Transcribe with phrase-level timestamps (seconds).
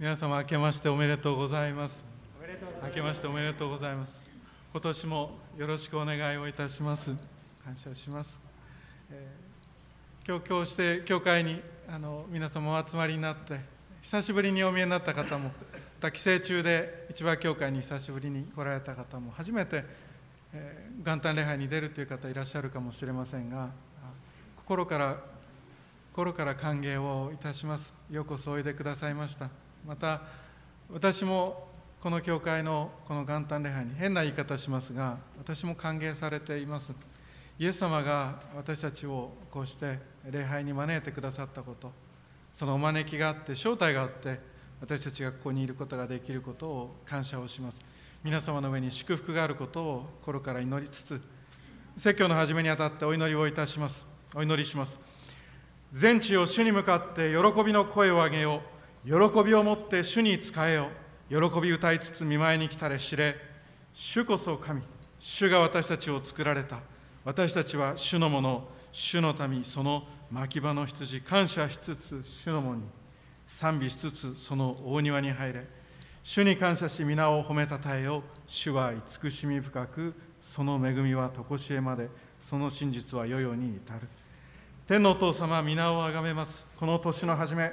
[0.00, 2.06] 皆様明けましておめでとうございます。
[2.84, 4.20] 明けましておめでとうございます。
[4.70, 7.16] 今年もよろしくお願いをいたします。
[7.64, 8.38] 感謝します、
[9.10, 13.58] えー、今日今日して教会にあの皆様お集まりになって
[14.00, 15.52] 久しぶりにお見えになった方もま
[15.98, 19.84] た帰省中で市場教会に久しぶりに来られた方も初めて、
[20.52, 23.70] えー、元旦礼拝に出るという方いらっしゃるかもしれませんが
[24.58, 25.18] 心から
[26.12, 27.92] 心から歓迎をいたします。
[28.12, 30.22] ようこそおいでくださいましたまた
[30.90, 31.68] 私も
[32.00, 36.92] この教会のこの元旦礼拝に変な言い方しますが私も歓迎されています。
[37.58, 39.98] イエス様が私たちをこうして
[40.30, 41.92] 礼拝に招いてくださったこと
[42.52, 44.38] そのお招きがあって招待があって
[44.80, 47.80] 私たちがここにいることができることを感謝をします。
[48.24, 51.20] 皆様の上に祝福があることを心から祈りつつ
[51.96, 54.06] 説教の始めにあたってお祈りをいたします。
[54.34, 55.00] お祈りします。
[55.92, 58.77] 全地を主に向かって喜びの声を上げよう。
[59.08, 60.90] 喜びをもって主に仕えよ
[61.30, 63.36] 喜び歌いつつ見舞いに来たれ知れ。
[63.94, 64.82] 主こそ神。
[65.18, 66.80] 主が私たちを作られた。
[67.24, 68.68] 私たちは主のもの。
[68.92, 71.22] 主の民その牧場の羊。
[71.22, 72.82] 感謝しつつ主のもに。
[73.46, 75.66] 賛美しつつその大庭に入れ。
[76.22, 82.10] 主に感謝し皆を褒めたたえよ主は慈しみ深くその恵みは常しえまで。
[82.38, 84.06] その真実は世々に至る。
[84.86, 86.66] 天のお父様皆をあがめます。
[86.76, 87.72] この年の初め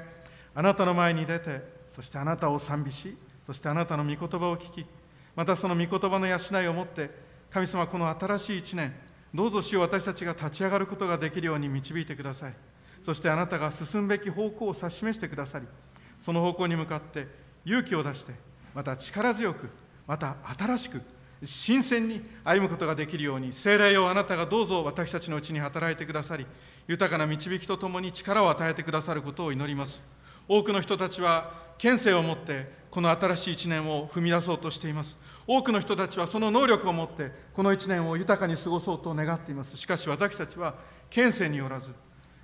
[0.56, 4.86] あなたの前に出てそしてあなたを賛美しそしてあなたの御言葉を聞き
[5.36, 7.12] またその御言葉の養いをもって
[7.52, 8.96] 神様この新しい一年
[9.34, 12.54] どうぞ主を私たちが立ち上がることができるように導いてください。
[13.06, 15.68] そしてあなたが進むべき方向を指し示してくださり
[16.18, 17.28] その方向に向かって
[17.64, 18.34] 勇気を出して
[18.74, 19.70] また力強く
[20.08, 21.02] また新しく
[21.44, 26.48] 新鮮に歩むことができるように精霊をあなたがどうぞ私たちのうちに働いてくださり
[26.88, 30.02] 豊かな導きとともに力を与えてくださることを祈ります。
[30.48, 35.18] 多くの人たちは県政を持ってこの新しい一年を踏み出そうとしています。
[35.48, 39.78] 多くの人たちはその能力を持ってこの一年を豊かに過ごそうと願っています。
[39.78, 40.76] しかし私たちは
[41.10, 41.90] 県政によらず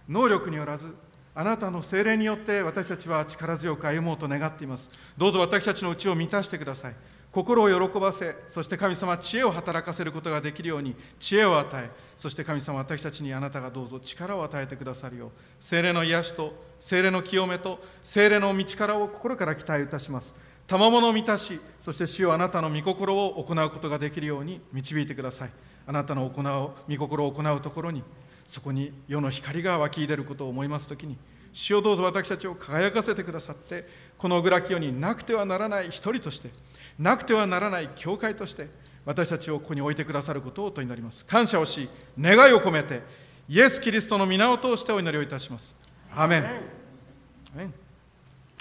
[0.08, 0.94] 能力によらず
[1.34, 4.90] あなたの精霊によって私たちは力強く歩もうと願っています。
[5.18, 6.96] どうぞ私たちのうちを満たしてください。
[7.32, 20.36] 心を喜ばせそして神様知恵を働かせることができるように知恵を与えそして神様私たちにあなたがどうぞ力を与えてくださるよう精霊の癒しと精霊の清めと精霊の道からを心から期待いたします。
[20.68, 25.50] 賜物を満たしそして主をあなたの御心を行うことができるように導いてください。
[25.86, 28.04] あなたの行う御心を行うところに
[28.48, 31.18] そこに世の光が湧き出ることを思いますときに
[31.54, 33.86] 主をどうぞ私たちを輝かせてくださって
[34.22, 36.52] この小倉清になくてはならない一人として
[37.00, 38.68] なくてはならない教会として
[39.04, 41.26] 私たちをここに置いてくださることをと祈ります。
[41.26, 41.90] 感謝をし
[42.20, 43.02] 願いを込めて
[43.50, 45.74] イエス・キリストの皆を通してお祈りをいたします。
[46.16, 46.44] アメン。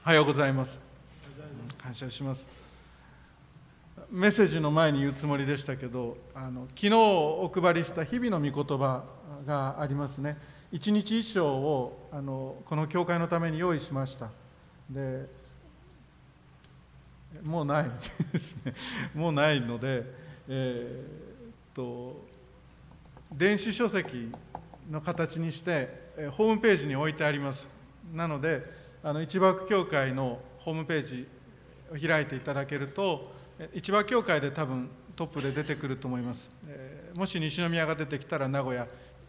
[0.02, 0.80] おはようございます。
[1.76, 2.48] 感謝します。
[4.10, 9.04] メッセージの前に言うつもりでしたけどあの昨日お配りした日々の御言葉
[9.44, 10.38] がありますね。
[10.72, 14.30] 一日一章をあのこの教会のために用意しました。
[14.88, 15.28] で
[17.42, 17.84] もうない
[18.32, 18.74] ですね。
[19.14, 20.04] もうないので、
[20.48, 22.24] えー、っと
[23.32, 24.32] 電子書籍
[24.90, 27.68] の形にしてホームページに置いてあります。
[28.12, 28.62] なので
[29.02, 31.26] あの一幕教会のホームページ
[31.90, 33.32] を開いていただけると
[33.74, 38.86] 一幕教会で多分トップで出てくると思います、えー、もし西宮が出てきたら名古屋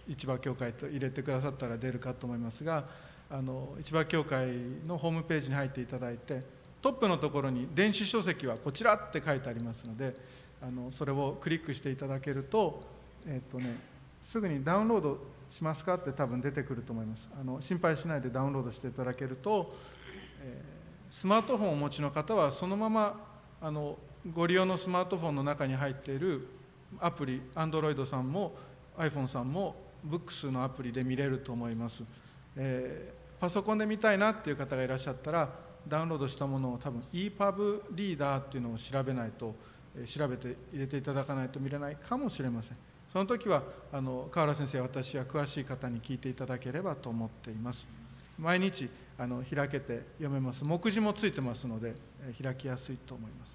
[0.07, 2.85] 市場教会と入れてくださったら出るかと思いますが
[3.29, 4.47] あの市場教会
[4.85, 6.44] のホームページに入っていただいて
[6.81, 10.14] トップのところに電子書籍はこちらって書いてありますので
[10.62, 12.84] あのそれをクリックしていただけると,、
[13.28, 13.78] えっとね、
[14.22, 15.19] すぐにダウンロード
[15.50, 17.30] しますかって多分出てくると思います。
[17.40, 19.74] あの心配しないでダウンロードしていただけると、
[20.42, 23.19] えー、スマートフォンをお持ちの方はそのまま
[23.59, 23.98] あの
[24.34, 26.48] ご利用のスマートフォンの中に入っている
[27.00, 28.56] アプリ Android さんも
[28.98, 29.75] iPhone さんも
[30.08, 32.03] Books のアプリで見れると思います、
[32.56, 35.50] えー、パソコンで見たいなっていう方がいらっしゃったら
[35.88, 39.56] ダウンロードしたものを多分 EPUB リーダーっていうのを調べないと
[40.06, 42.78] 調べて入れていただかないと見れないかもしれません。
[43.10, 47.88] その時はあの河原先生私や詳しい方に聞いていただければと思っています。
[48.39, 50.63] 毎日あの開けて読めます。
[50.63, 51.94] 目次もついてますので
[52.42, 53.51] 開きやすいと思います。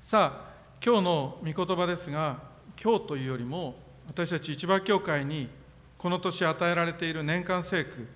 [0.00, 2.42] さあ今日の御言葉ですが
[2.82, 3.76] 今日というよりも
[4.08, 5.48] 私たち市場教会に
[5.96, 8.08] この年与えられている年間聖句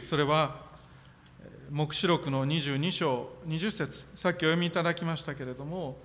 [0.00, 0.65] それは
[1.70, 5.96] 黙示録の22章20節さっきお読みいただきましたけれども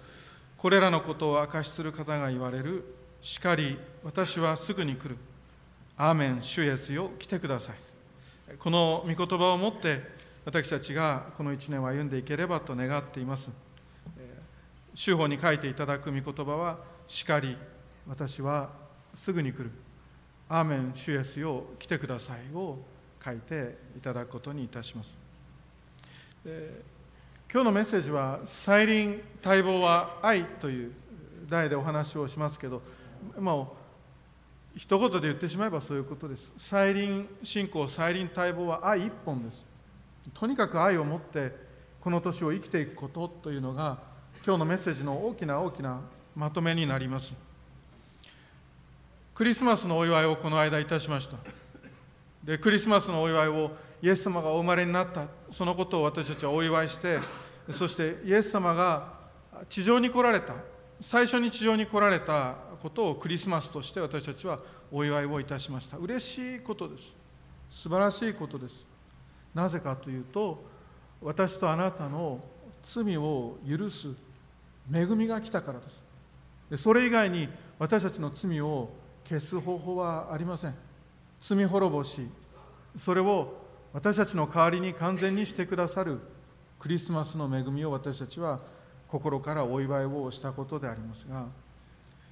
[0.57, 2.83] これらのことを明かしする方が言われる
[3.21, 5.17] しかり私はすぐに来る。
[5.97, 7.75] アーメン主イエスよ来てください。
[8.57, 10.01] この御言葉をもって
[10.45, 13.49] 私たちがこの1年を歩んでいければと願っています。
[14.95, 17.55] 修法に書いていただく御言葉は「しかり
[18.07, 18.71] 私は
[19.13, 19.69] すぐに来る」
[20.49, 22.79] 「アーメン主イエスよ来てください」を
[23.23, 25.20] 書いていただくことにいたします。
[26.43, 30.91] 今日のメッセージは「再臨待望は愛」という
[31.47, 32.81] 題でお話をしますけど
[33.37, 33.75] も
[34.75, 36.51] う一言で言ってしまえばそういうことです。
[36.57, 39.65] 再臨信仰再臨待望は愛一本です。
[40.33, 41.53] とにかく愛を持って
[41.99, 43.99] この年を生きていくことというのが
[44.43, 46.01] 今日のメッセージの大きな大きな
[46.35, 47.35] まとめになります。
[49.35, 51.37] クリスマスのお祝いをこの間いたしました。
[52.43, 53.71] でクリスマスのお祝いを
[54.01, 55.27] イエス様がお生まれになった。
[55.51, 57.19] そのことを私たちはお祝いして
[57.71, 59.13] そしてイエス様が
[59.69, 60.55] 地上に来られた
[61.01, 64.59] 最初に地上に来られたことをクリスマスとして私たちは
[64.91, 65.97] お祝いをいたしました。
[65.97, 67.03] 嬉しいことです。
[67.69, 68.85] 素晴らしいことです。
[69.53, 70.63] なぜかというと
[71.21, 72.39] 私とあなたの
[72.81, 74.09] 罪を許す
[74.93, 76.03] 恵みが来たからです。
[76.77, 78.89] それ以外に私たちの罪を
[79.27, 80.75] 消す方法はありません。
[81.39, 82.27] 罪滅ぼし
[82.95, 83.60] それを
[83.93, 86.19] 私たちの代わりに完全にしてくださる
[86.79, 88.59] クリスマスの恵みを私たちは
[89.07, 91.45] 心からお祝いをしたことでありますが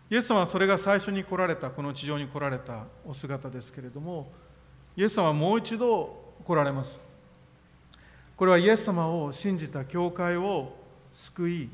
[0.09, 4.31] イエス様はそれが最初に来られたこの地上に来られたお姿ですけれども
[4.95, 6.99] イエス様はもう一度来られます。
[8.35, 10.73] これはイエス様を信じた教会を
[11.11, 11.69] 救い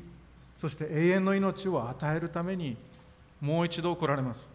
[0.56, 2.76] そして永遠の命を与えるために
[3.40, 4.48] もう一度来られます。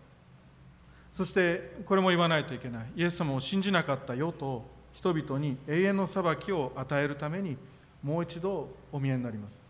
[1.12, 2.86] そしてこれも言わないといけない。
[2.96, 7.58] イエス様を信じなかった世と人々に永遠の裁きを与えるために
[8.04, 9.62] もう一度お見えになります。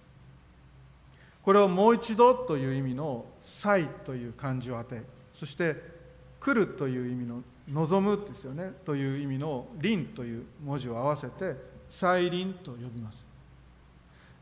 [1.44, 5.02] これをもう一度という意味の「再」という漢字を当て
[5.34, 5.76] そして
[6.40, 11.56] 「来る」という意味の「望む」ですよねという意味の「臨」という文字を合わせて
[11.90, 13.26] 再臨と呼びます。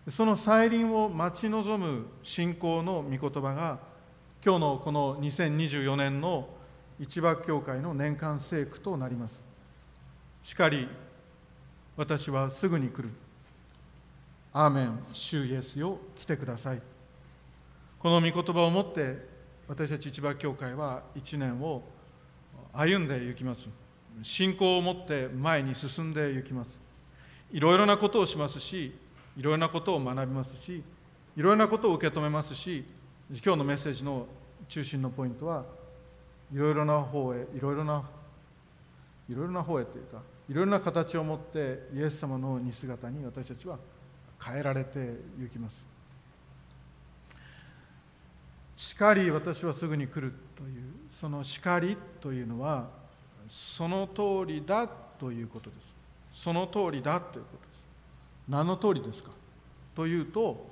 [0.10, 3.80] その再臨を待ち望む信仰の御言葉が
[4.44, 6.50] 今日のこの2024年の
[7.00, 9.49] 一幕教会の年間聖句となります。
[10.44, 10.88] しかり
[11.96, 13.10] 私はすぐに来る。
[14.52, 16.82] アーメン主イエスよ来てください。
[18.00, 19.28] この御言葉をもって
[19.68, 21.84] 私たち一幕教会は一年を
[22.74, 23.68] 歩んでいきます。
[24.24, 26.82] 信仰を持って前に進んでいきます。
[27.52, 28.94] いろいろなことをしますし
[29.36, 30.84] いろいろなことを学びますし
[31.36, 32.86] いろいろなことを受け止めますし
[33.32, 34.28] 今日のメッセージの
[34.68, 35.66] 中心のポイントは
[36.54, 38.04] いろいろな方へいろいろな
[39.30, 43.78] いろいろな方へというかいろいろな形を持ってイエス様の似姿に私たちは
[44.44, 45.86] 変えられていきます。
[48.76, 52.88] 叱り私はすぐに来るというその叱りというのは
[53.50, 55.96] その通りだということです。
[56.34, 57.88] その通りだということです。
[58.48, 59.32] 何の通りですか？
[59.94, 60.66] というと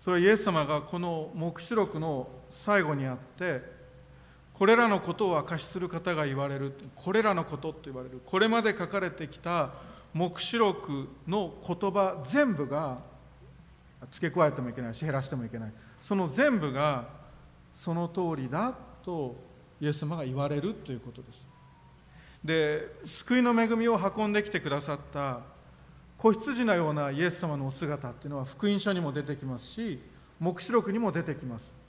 [0.00, 3.81] それはイエス様がこの黙示録の最後にあって
[4.62, 6.72] これらのことを明かしする方が言われる。
[6.94, 8.22] これらのことと言われる。
[8.24, 9.70] これまで書かれてきた
[10.14, 13.00] 黙示録の言葉全部が
[14.08, 15.72] 付け加えてもいけないし減らしてもいけない。
[16.00, 17.08] その全部が
[17.72, 18.72] その通りだ
[19.02, 19.34] と
[19.80, 21.44] イエス様が言われるということです。
[22.44, 25.40] で救いの恵みを運んできてくださった。
[26.16, 30.00] 子羊のようなイエス様のお姿っていうのは福音書にも出てきますし
[30.38, 31.81] 黙示録にも出てきます。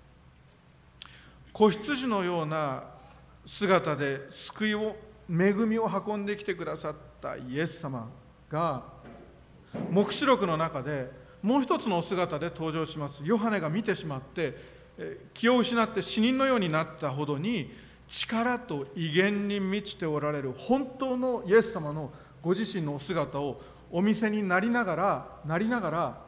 [1.53, 2.83] 子羊のような
[3.45, 4.95] 姿で救いを
[5.29, 8.09] 恵みを運んできてくださったイエス様
[8.49, 8.83] が
[9.91, 11.11] 黙示録の中で
[11.43, 13.21] もう一つのお姿で登場します。
[13.23, 14.57] ヨハネが見てしまって
[15.35, 17.71] 気を失って死人のようになったほどに
[18.07, 26.25] 力と威厳に満ちておられる本当のイエス様のご自身のお姿をお見せになりながらなりながら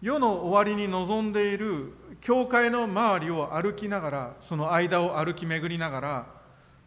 [0.00, 6.26] 世の終わりに臨んでいる教会の周りを歩きながらその間を歩き巡りながら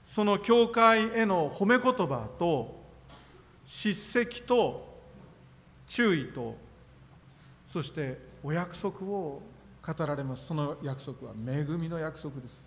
[0.03, 2.81] その教会への褒め言葉と
[3.65, 4.87] 叱責と
[5.85, 6.55] 注意と
[7.67, 9.41] そしてお約束を
[9.85, 10.47] 語られます。
[10.47, 12.61] その約束は恵みの約束です。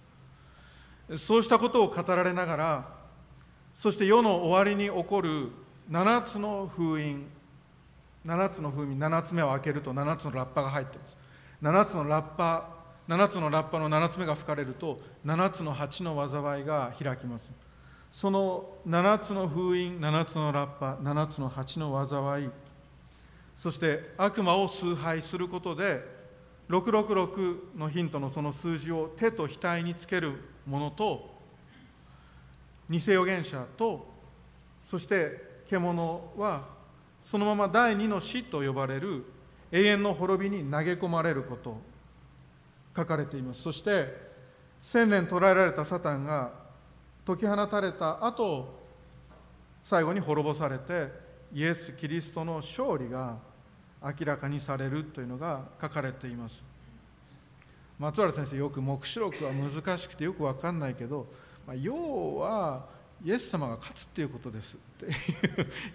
[1.19, 2.88] そうしたことを語られながら
[3.75, 5.50] そして世の終わりに起こる
[5.90, 7.26] 7つの封印
[8.26, 11.17] 7つの封印7つ目を開けると7つのラッパが入っています。
[11.62, 17.52] 7つのラッパ7つのラッパの7つ目が吹かれると7つの8の災いが開きます。
[18.11, 22.50] その7つの封印7つのラッパ7つの8の災い。
[23.55, 26.02] そして悪魔を崇拝することで
[26.71, 30.35] 666のヒントのその数字を手と額につける
[30.67, 31.35] ものと
[32.88, 34.07] 偽預言者と
[34.87, 36.69] そして獣は
[37.21, 39.25] そのまま第二の死と呼ばれる
[39.72, 41.80] 永遠の滅びに投げ込まれること
[42.96, 43.62] 書かれています。
[43.62, 44.30] そして
[44.80, 46.52] 千年捕らえられたサタンが
[47.26, 48.80] 解き放たれた後
[49.82, 51.08] 最後に滅ぼされて
[51.52, 53.38] イエス・キリストの勝利が
[54.02, 56.62] 明らかにされるというのが書かれています。
[57.98, 61.26] 松原先生よく黙示録は難しくてよく分かんないけど、
[61.66, 62.86] まあ、要は
[63.22, 64.74] イエス様が勝つっていうことです。
[64.74, 64.78] っ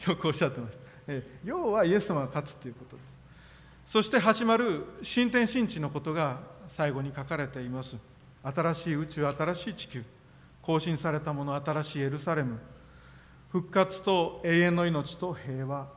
[0.06, 3.15] てよくおっしゃってました、え要はイエス様が勝つっていうことです。
[3.86, 6.40] そして始まる新天新地のことが
[6.70, 7.96] 最後に書かれています。
[8.44, 10.04] 新しい宇宙新しい地球。
[10.62, 12.58] 更新されたもの新しいエルサレム。
[13.52, 15.88] 復活と永遠の命と平和。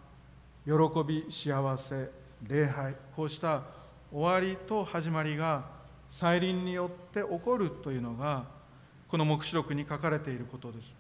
[0.67, 0.73] 喜
[1.07, 2.11] び幸せ
[2.47, 2.95] 礼拝。
[3.17, 3.63] こうした
[4.13, 5.65] 終わりと始まりが
[6.11, 8.45] 再臨によって起こるというのが
[9.09, 10.95] この黙示録に書かれていることです。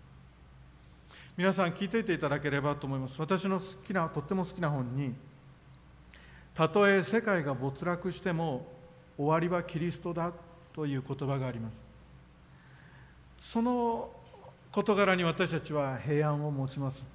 [1.36, 3.14] 皆さん聞いていていただければと思います。
[3.18, 5.14] 私の好きなとっても好きな本に
[6.58, 8.66] たとえ世界が没落しても
[9.16, 10.32] 終わりはキリストだ
[10.74, 11.84] という言葉があります。
[13.38, 14.10] その
[14.72, 17.06] 事柄に私たちは平安を持ちます。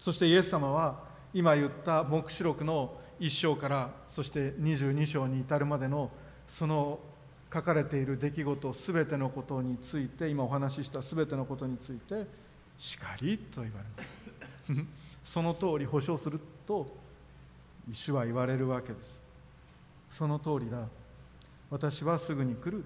[0.00, 0.98] そしてイエス様は
[1.32, 6.10] 今言った黙示録の1章からそして22章に至るまでの
[6.48, 6.98] その
[7.54, 12.26] 書かれている出来事すべてのことについて今お話ししたすべてのことについて
[12.78, 13.78] しかりと言わ
[14.68, 14.86] れる
[15.22, 17.06] その通り保証すると
[17.92, 19.20] 主は言われるわけです。
[20.08, 20.88] その通りだ。
[21.70, 22.84] 私はすぐに来る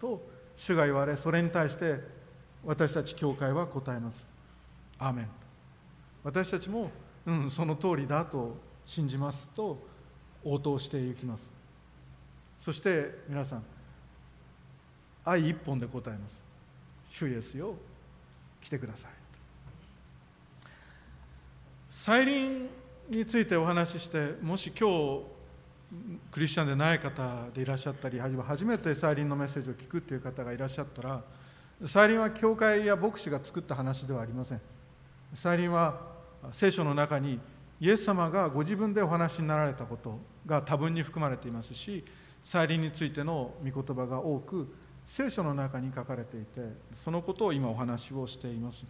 [0.00, 0.24] と
[0.54, 1.98] 主が言われそれに対して
[2.64, 4.26] 私たち教会は答えます。
[4.98, 5.28] アーメン。
[6.22, 6.90] 私たちも、
[7.26, 9.78] うん、その通りだと信じますと
[10.44, 11.52] 応答していきます。
[12.58, 13.64] そして皆さん
[15.24, 16.40] 愛一本で答えます。
[17.10, 17.74] 主イエスよ
[18.60, 19.10] 来てください。
[21.90, 22.68] 再臨
[23.08, 25.22] についてお話ししてもし今日
[26.30, 31.22] クリスチャンでない方でいらっしゃったり初めて再臨のメッセージを聞くっていう方がいらっしゃったら
[31.86, 34.60] 再臨は教会や牧師が作った話ではありません。
[35.32, 36.00] 再臨は
[36.52, 37.40] 聖書の中に
[37.80, 42.04] イエス様がご自分でお話になられたことが多分に含まれていますし
[42.42, 44.72] 再臨についての御言葉が多く
[45.04, 46.60] 聖書の中に書かれていて
[46.94, 48.86] そのことを今お話をしています。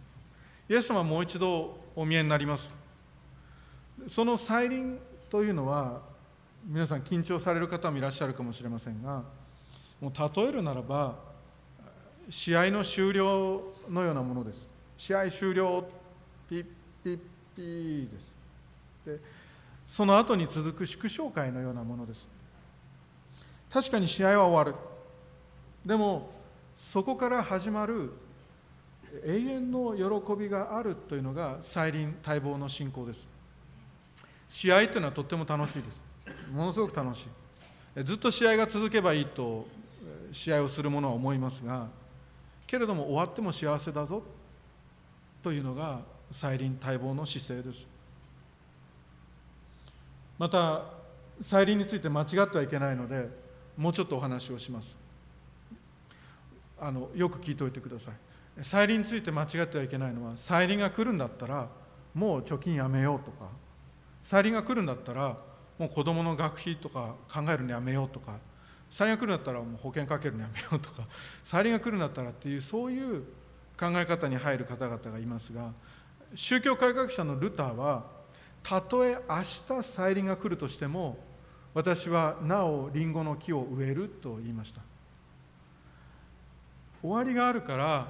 [0.69, 2.84] イエス様はもう一度お見えになります。
[4.09, 4.99] その再臨
[5.29, 6.01] というのは
[6.65, 9.23] 皆さん緊張される方もいらっしゃるかもしれませんが
[10.01, 11.15] もう例えるならば
[12.29, 14.67] 試合の終了のようなものです。
[14.97, 15.85] 試合終了
[16.49, 16.65] ピッ
[17.03, 17.19] ピッ
[17.55, 18.35] ピーです。
[19.05, 19.19] で
[19.87, 22.27] その後に続く祝勝会のようなものです。
[23.69, 24.79] 確かに試合は終わる。
[25.85, 26.31] でも
[26.75, 28.11] そこから始まる
[29.23, 33.34] 永遠の喜びがあるというのが再臨待望の信仰です。
[34.55, 36.01] 試合というのはとっても楽しいです。
[36.49, 37.25] ものすごく楽し
[37.97, 38.03] い。
[38.05, 39.67] ずっと試合が続けばいいと
[40.31, 41.89] 試合をする者は思いますが
[42.65, 44.23] けれども終わっても幸せだぞ
[45.43, 45.99] というのが
[46.31, 47.85] 再臨待望の姿勢です。
[50.39, 50.83] また
[51.41, 53.27] 再臨について間違ってはいけないので
[53.75, 54.97] もうちょっとお話をします。
[56.79, 58.13] あのよく聞いておいてください。
[58.63, 61.67] 再臨について間違ってはいけないのは再臨が来るんだったら
[62.13, 63.49] もう貯金やめようとか
[64.25, 65.37] 再臨が来るんだったら
[65.77, 68.39] もう子どもの学費とか考えるのやめようとか
[68.89, 71.03] 再臨が来るんだったらもう保険かけるのやめようとか
[71.45, 73.21] 再臨が来るんだったらっていうそういう
[73.79, 75.73] 考え方に入る方々がいますが
[76.33, 78.03] 宗教改革者のルターは
[78.63, 81.19] たとえ明日再臨が来るとしても
[81.75, 84.81] 私はなおリンゴの木を植えると言いました。
[87.03, 88.07] 終わりがあるから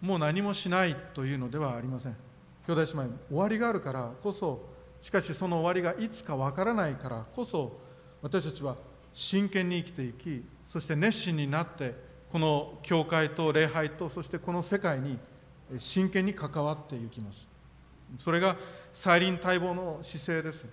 [0.00, 2.16] もう何もしないというのではありません。
[2.66, 7.78] 兄弟姉妹終わりがあるからこそしかしその終わりがいつかわからないからこそ
[8.22, 8.76] 私たちは
[9.12, 11.94] 真剣に生きていきそして熱心になって
[12.30, 15.18] この教会と礼拝とそしてこの世界に
[15.78, 17.46] 真剣に関わっていきます。
[18.16, 18.56] それが
[18.92, 20.66] 再臨待望の姿勢です。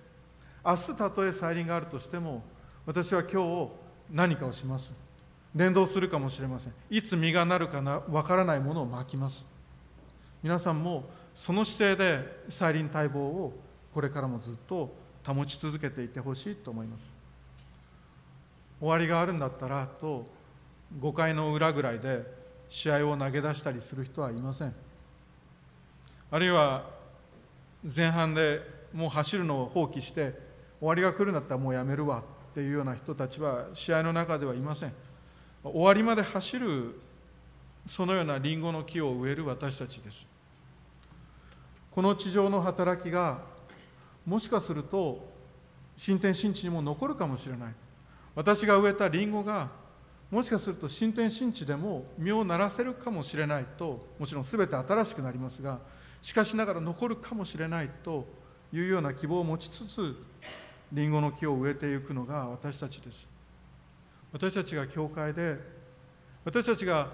[0.64, 2.42] 明日たとえ再臨があるとしても
[2.84, 3.70] 私は今日
[4.10, 4.94] 何かをします。
[5.54, 6.72] 連動するかもしれません。
[6.90, 9.46] いつ実がなるかなわからないものをまきます。
[10.42, 11.04] 皆さんも
[11.34, 13.65] その姿勢で再臨待望を
[13.96, 14.94] これからもずっと
[15.26, 17.04] 保ち続けていてほしいと思います。
[18.78, 20.26] 終わりがあるんだったらと
[21.00, 22.22] 5回の裏ぐらいで
[22.68, 24.74] 試合を投げ出したりする人はいません。
[26.30, 26.84] あるいは
[27.84, 28.60] 前半で
[28.92, 30.38] もう走るのを放棄して
[30.78, 34.92] 終わりが来るんだったらもうやめるわっていうような人たちは試合の中ではいません。
[35.64, 37.00] 終わりまで走る
[37.86, 40.26] そのようなリンゴの木を植える私たちです。
[41.90, 43.55] この地上の働きが
[44.26, 45.26] もしかすると
[45.96, 47.74] 新天新地にも残るかもしれない。
[48.34, 49.70] 私が植えたリンゴが
[50.30, 55.78] もしかすると新天新地でも実をならせるかもしれないともちろん全て新しくなりますが
[56.20, 58.26] しかしながら残るかもしれないと
[58.72, 60.16] いうような希望を持ちつつ
[60.92, 63.28] リンゴの木を植えていくのが私たちです。
[64.32, 65.58] 私たちが教会で
[66.44, 67.08] 私たちが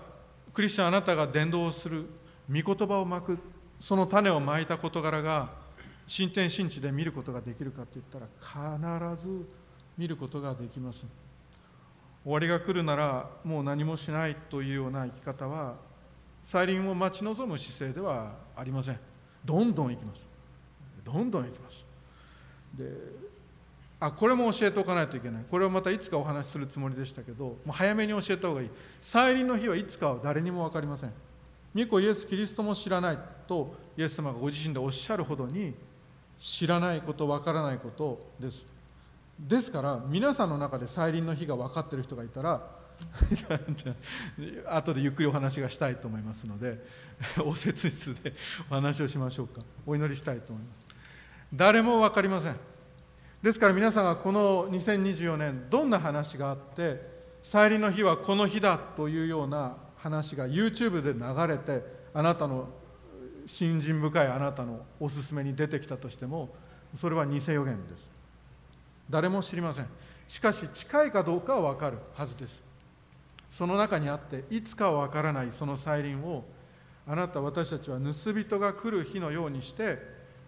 [0.53, 2.07] クリスチャンあなたが伝道する
[2.51, 3.39] 御言葉をまく
[3.79, 5.62] その種をまいた事柄が
[6.07, 8.27] 新天新地で見ることができるかといったら
[9.15, 9.47] 必ず
[9.97, 11.07] 見ることができます。
[12.25, 15.75] 終わりが来るならもう何もしないというような生き方は
[16.43, 18.99] 再臨を待ち望む姿勢ではありません。
[19.45, 20.21] どんどん行きます。
[21.05, 21.85] どんどん行きます。
[22.75, 23.33] で
[24.01, 25.45] あこれも教えておかないといけない。
[25.51, 28.71] これをまたいつかお話しするつもりでしたけどもう早めに教えた方がいい。
[29.01, 31.13] 再臨の日はいつかは誰にも分かりません。
[31.75, 35.75] 御子イエス・キリストも知らないとイエス様がご自身でおっしゃるほどに
[36.43, 38.67] 知らないこと分からないことです。
[39.39, 42.69] ですから皆さんの中で再臨の日が分かってる人がいたら
[44.69, 46.85] 後でゆっくりお話がしたいと思いますので
[47.45, 48.35] 応接室で
[48.71, 49.63] お話をしましょうか。
[49.87, 50.87] お祈りしたいと思います。
[51.55, 52.57] 誰も分かりません。
[53.41, 61.85] ですから皆さんがこの2024年どんな話があって再臨の日はこの日だというような話が YouTube で流れて
[62.15, 62.69] あなたの
[63.47, 66.55] 信心深いあなたのおすすめに出てきたとしても
[66.95, 68.11] それは偽予言です。
[69.09, 69.87] 誰も知りません。
[70.29, 72.63] しかし近いかどうかは分かるはずです。
[73.51, 76.45] その中にあっていつかは分からないその再臨を
[77.07, 79.99] あなた私たちは盗人が来る日のようにして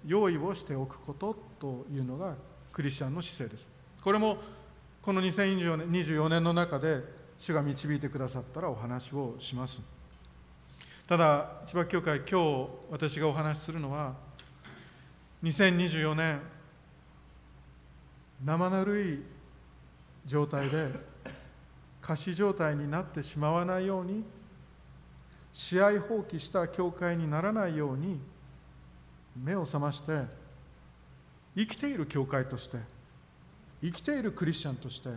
[0.06, 2.36] 用意をしておくことというのが
[2.72, 3.68] クリスチャンの姿勢です。
[4.02, 4.38] これも
[5.02, 7.02] この2024年の中で
[7.38, 9.82] 主が導いてくださったらお話をします。
[11.06, 14.14] ただ千葉教会今日私がお話しするのは
[15.42, 16.40] 2024年
[18.42, 19.22] 生ぬるい
[20.24, 20.88] 状態で
[22.00, 24.24] 仮死状態になってしまわないように
[25.52, 28.18] 試合放棄した教会にならないように
[29.36, 30.22] 目を覚まして
[31.54, 32.78] 生きている教会として
[33.82, 35.10] 生きているクリスチャンとして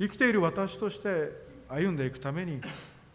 [0.00, 1.30] 生きている私として
[1.68, 2.60] 歩んでいくために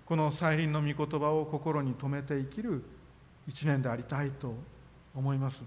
[0.06, 2.84] この再臨の御言葉を心に留めて生きる
[3.48, 4.54] 一年でありたいと
[5.16, 5.64] 思います。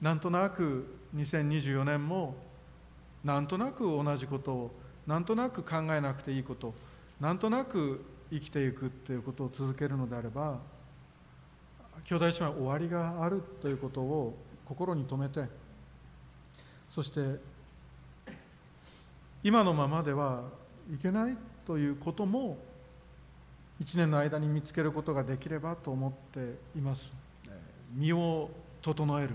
[0.00, 2.34] なんとなく2024年も
[3.22, 4.70] なんとなく同じことを
[5.06, 6.74] なんとなく考えなくていいこと
[7.20, 10.58] なんとなく生きていくっていうことを続けるのであれば
[12.04, 15.48] 兄弟姉妹終わりがあるということを心に留めて
[16.90, 17.40] そして
[19.44, 20.44] 今のままでは
[20.92, 22.58] いけないということも
[23.82, 27.12] 1年の間に見つけることができればと思っています。
[27.92, 28.48] 身を
[28.80, 29.30] 整える。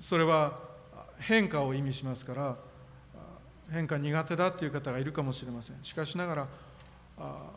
[0.00, 0.60] それは
[1.18, 2.56] 変化を意味しますから
[3.70, 5.76] 変化苦手だという方がいるかもしれません。
[5.84, 6.48] しかしながら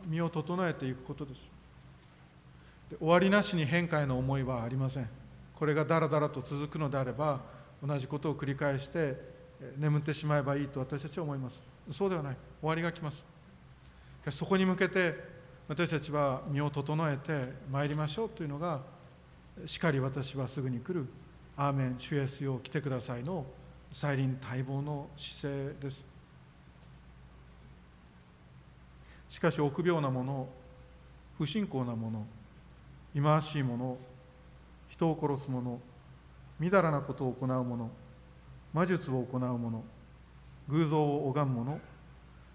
[0.06, 1.42] 身を整えていくことです。
[3.00, 5.08] 終わりなしに変化への思いはありません。
[5.56, 7.40] これがだらだらと続くのであれば
[7.84, 9.20] 同じことを繰り返して
[9.76, 11.60] 眠ってしまえばいいと私たちは思います。
[11.90, 12.36] そうではない。
[12.60, 13.24] 終わりが来ます。
[14.30, 15.14] そこに向けて
[15.68, 18.80] 私たちは身を整えてまいりましょうというのが
[19.66, 21.06] しかり私はすぐに来る
[21.56, 23.44] アーメン主イエスよ来てくださいの
[23.92, 26.06] 再臨待望の姿勢です。
[29.28, 30.48] しかし臆病なもの
[31.36, 32.26] 不信仰なもの
[33.14, 33.98] 忌まわしいもの
[34.88, 35.80] 人を殺す者
[36.58, 37.90] みだらなことを行う者
[38.72, 39.84] 魔術を行う者
[40.68, 41.80] 偶像を拝む者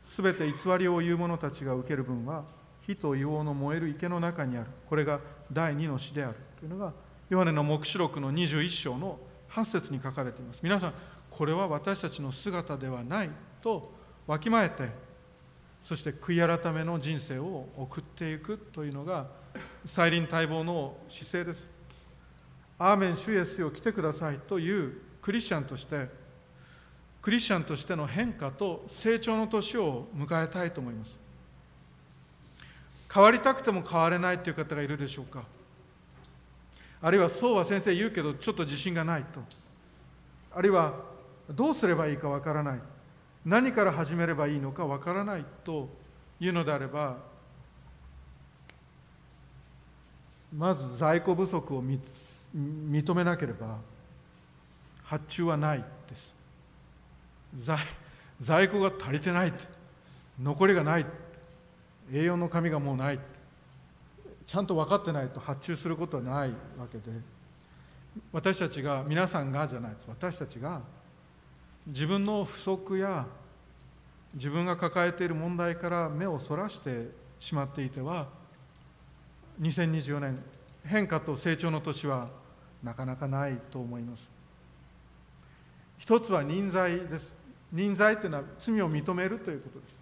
[0.03, 2.43] すべて偽りを言う者たちが受ける分は
[2.85, 5.19] 火と硫黄の燃える池の中にあるこれが
[5.51, 6.93] 第二の死であるというのが
[7.29, 9.17] ヨハネの黙示録の21章の
[9.49, 10.59] 8節に書かれています。
[10.61, 10.93] 皆さん
[11.31, 13.29] これは私たちの姿ではない
[13.61, 13.91] と
[14.27, 14.89] わきまえて
[15.81, 19.27] そして悔い改めの人生を送っていくというのが
[19.85, 21.69] 再臨待望の姿勢です。
[22.77, 26.09] アーメン主イエスよ来てくださいというクリスチャンとして
[27.23, 31.17] クリスチャンとしての変化と成長の年を迎えたいと思います。
[33.12, 35.45] 変わりたくても変われないという方がいるでしょうか。
[37.01, 39.39] あるいはそうは先生言うけどちょっと自信がないと。
[40.53, 40.99] あるいは
[41.49, 42.81] どうすればいいかわからない。
[43.45, 45.88] 何から始めればいいのかわからないと
[46.41, 47.17] いうのであれば
[50.53, 53.79] まず在庫不足を認めなければ
[55.03, 55.86] 発注はない。
[57.59, 57.77] 在
[58.39, 59.53] 在庫が足りてない
[60.41, 61.05] 残りがない
[62.11, 63.19] 栄養の紙がもうない
[64.45, 65.39] ちゃんと分かってないと。
[65.39, 67.11] 発注することはないわけで。
[68.31, 70.05] 私たちが皆さんがじゃないです。
[70.07, 70.81] 私たちが
[71.87, 73.25] 自分の不足や
[74.33, 78.27] 自分が抱えている問題から目をそらしてしまっていては
[79.61, 80.41] 2024年
[80.85, 82.29] 変化と成長の年は
[82.81, 84.29] なかなかないと思います。
[85.97, 87.42] 一つは忍耐です。
[87.73, 90.01] 忍耐というのは罪を認めるということです。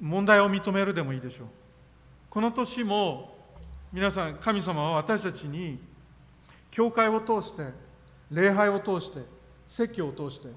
[0.00, 1.48] 問題を認めるでもいいでしょう。
[2.30, 3.36] この年も
[3.92, 5.78] 皆さん神様は私たちに
[6.70, 7.72] 教会を通して
[8.30, 9.20] 礼拝を通して
[9.66, 10.48] 説教を通して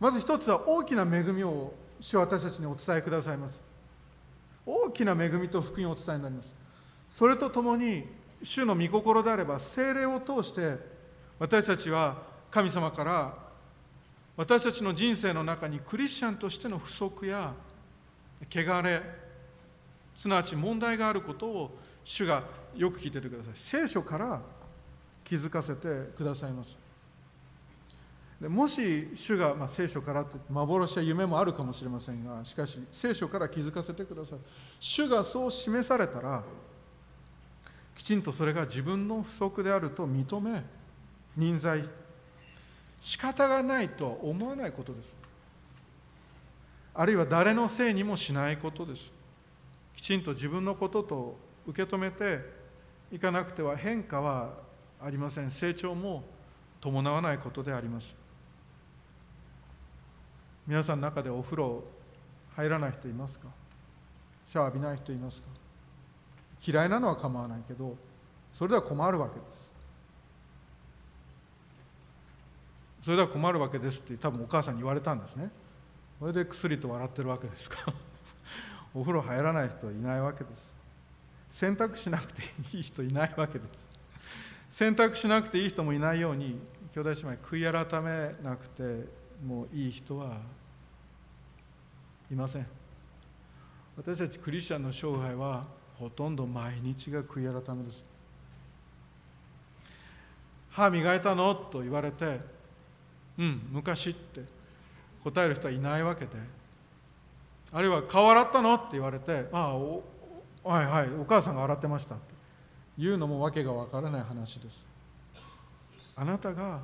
[0.00, 3.62] まず一つは大きな恵みを主は私たちにお伝えくださいます。
[4.66, 6.54] 大きな恵みと福音をお伝えになります。
[7.08, 8.04] それとともに
[8.42, 10.78] 主の御心であれば精霊を通して
[11.38, 13.49] 私たちは神様から
[14.40, 17.52] 私たちの人生の中にクリスチャンとしての不足や
[18.50, 19.02] 汚れ
[20.14, 23.52] すなわち問題があることを主がよく聞いててください。
[23.54, 24.40] 聖書から
[25.24, 26.74] 気づかせてくださいます。
[28.40, 34.38] でもし主が、まあ、聖書からって幻や夢もあるかもしれませんがしかし聖書から気づかせてください。
[34.78, 36.42] 主がそう示されたら
[37.94, 40.64] きちんとそれが自分の不足であると認め
[41.36, 41.84] 忍耐
[43.00, 45.14] 仕方がないとは思わないことです。
[46.94, 49.12] あるいは誰のせいにもしないことです。
[49.96, 51.36] きちんと自分のことと
[51.66, 52.40] 受け止めて
[53.12, 54.54] いかなくては変化は
[55.02, 55.50] ありません。
[55.50, 56.24] 成長も
[56.80, 58.16] 伴わないことであります。
[60.66, 61.82] 皆さんの中でお風呂
[62.56, 63.48] 入らない人いますか？
[64.46, 65.48] シャワー浴びない人いますか？
[66.66, 67.96] 嫌いなのは構わないけど
[68.52, 69.69] それでは困るわけです。
[73.00, 75.50] それでは困るわけですって多分お母さんに言われたんですね。
[76.18, 77.78] それで薬と笑ってるわけですか。
[77.86, 77.94] ら
[78.94, 80.76] お風呂入らない人はいないわけです。
[81.50, 83.88] 選択しなくていい人いないわけです。
[84.68, 86.60] 選択しなくていい人もいないように
[86.92, 89.08] 兄弟姉妹悔い改めなくて
[89.44, 90.40] もいい人は
[92.30, 92.66] いません。
[93.96, 95.66] 私たちクリスチャンの生涯は
[95.98, 98.04] ほとんど毎日が悔い改めです。
[100.70, 101.54] 歯磨いたの？
[101.54, 102.59] と言われて
[103.40, 104.60] うん昔って。
[105.22, 106.30] 答える人はいないわけで。
[107.72, 108.74] あるいは顔洗ったの？
[108.74, 112.34] って言われてああはいはいお母さんが洗ってましたって。
[112.98, 114.86] 言うのも訳が分からない話です。
[116.16, 116.80] あなたが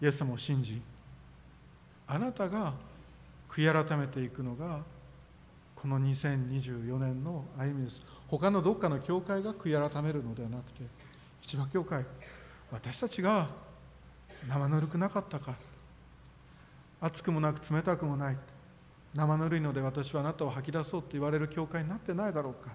[0.00, 0.80] イエス様を信じ
[2.06, 2.74] あなたが
[3.48, 4.80] 悔い改めていくのが
[5.74, 8.02] この2024年の歩みです。
[8.28, 10.82] 他のどっかの教会が悔い改めるのではなくて
[11.42, 12.04] 市場教会
[12.72, 13.48] 私たちが
[14.48, 15.54] 生ぬるくなかったか。
[17.00, 18.38] 熱くもなく冷たくもない。
[19.14, 22.70] 生ぬるいので私はあなたを吐き出そうと言われる教会になってないだろうか。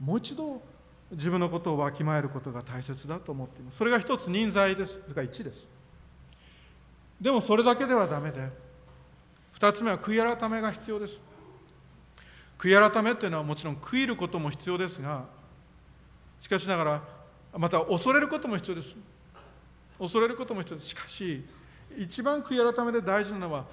[0.00, 0.62] もう一度
[1.10, 3.78] 自分のことをわきまえることが大切だと思っています。
[3.78, 5.00] それが一つ人材です。
[5.02, 5.68] それが1です。
[7.20, 8.50] でもそれだけではダメで。
[9.58, 11.20] 2つ目は悔い改めが必要です。
[12.58, 15.24] 悔い改めというのはもちろん悔いることも必要ですが
[16.40, 17.02] しかしながら
[17.58, 18.96] また恐れることも必要です。
[20.02, 21.44] 恐れることも必要ですしかし
[21.96, 23.66] 一番悔い改めで大事なのは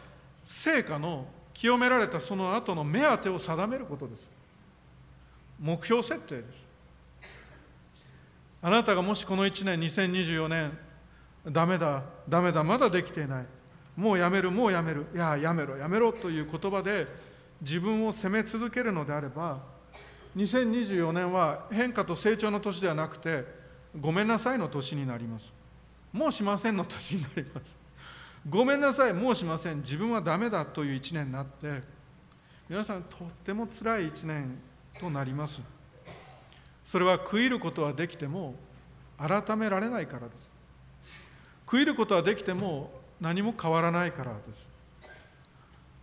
[0.44, 4.32] 成果の清められたその後の目当てを定めることです。
[5.60, 6.70] 目標設定です。
[8.62, 10.78] あなたがもしこの1年2024年
[11.48, 13.46] ダメだダメだまだできていない
[13.96, 17.08] もうやめるもうやめるいややめろやめろという言葉で
[17.62, 19.62] 自分を責め続けるのであれば
[20.36, 23.46] 2024年は変化と成長の年ではなくて
[24.00, 25.59] ごめんなさいの年になります。
[26.12, 27.78] もうしませんの年になります。
[28.48, 29.14] ごめんなさい。
[29.14, 29.78] もうしません。
[29.78, 31.82] 自分はダメだという1年になって。
[32.70, 34.60] 皆さんとってもつらい1年
[35.00, 35.60] となります。
[36.86, 38.56] それは悔いることはできても
[39.18, 40.52] 改められないからです。
[41.68, 44.70] 悔いることはできても何も変わらないからです。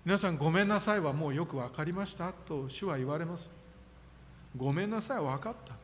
[0.05, 3.49] 皆さんごめんなさいはもうよく分かりましたと主は言われます。
[4.57, 5.75] ごめんなさい分かった。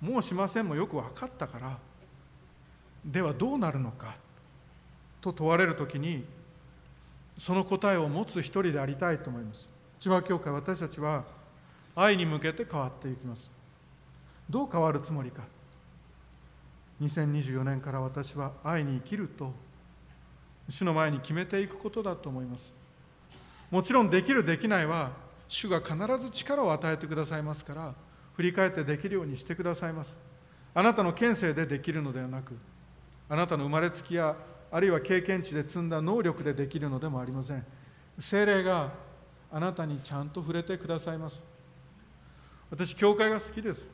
[0.00, 1.78] もうしませんもよく分かったから
[3.08, 4.14] ではどうなるのか？
[5.22, 6.24] と問われる時に
[7.38, 9.66] その答えを持つ一人でありたいと思います。
[9.98, 11.24] 千葉教会私たちは
[11.96, 13.50] 愛に向けて変わっていきます。
[14.48, 15.42] どう変わるつもりか
[17.00, 19.52] ？2024年から私は愛に生きると
[20.68, 22.70] 主の前に決めていくことだと思います。
[23.70, 25.12] もちろんできるできないは
[25.48, 27.94] 主が必ず力を与えてくださいますから
[28.36, 30.16] 振り返ってできるようにしてくださいます。
[30.74, 32.54] あなたの県政でできるのではなく
[33.28, 34.36] あなたの生まれつきや
[34.70, 37.64] あるいは経験値で積んだ能力でできるのでもありません。
[38.18, 38.92] 精霊が
[39.50, 41.44] あなたにちゃんと触れてくださいます。
[42.70, 43.88] 私教会が好きです。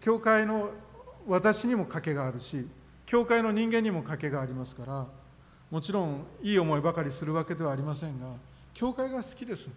[0.00, 0.70] 教会の
[1.26, 2.66] 私にも賭けがあるし
[3.04, 5.06] 教会の人間にも賭けがありますから
[5.70, 8.32] もちろんいい思いばかりするわけではありませんが
[8.74, 9.68] 教会が好きです。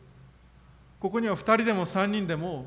[1.00, 2.66] ここには2人でも3人でも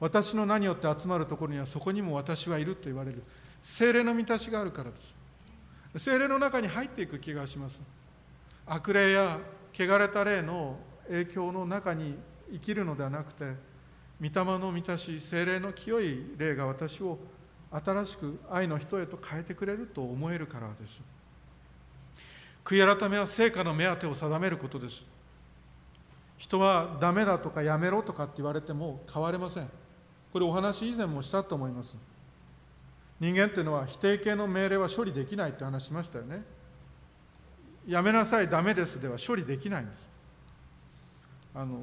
[0.00, 3.22] 私の名によって集まるところにはそこにも私はいると言われる。
[3.66, 5.16] 精霊の満たしがあるからです。
[5.96, 7.82] 精霊の中に入っていく気がします。
[8.64, 9.40] 悪霊や
[9.74, 12.16] 汚れた霊の影響の中に
[12.52, 13.54] 生きるのではなくて
[14.20, 17.18] 御霊の満たし精霊の清い霊が私を
[17.72, 21.02] 新しく愛の人へと変えてくれると思えるからです。
[22.64, 25.04] 悔い改めは成果の目当てを定めることです。
[26.38, 29.68] 人はダメだとかやめろとかって言われても変われません。
[30.32, 31.96] これお話以前もしたと思います。
[33.20, 36.44] 人間っていうのは否定形の命令は処理できないって話しましたよね。
[37.86, 40.08] やめなさいダメですでは処理できないんです。
[41.54, 41.80] あの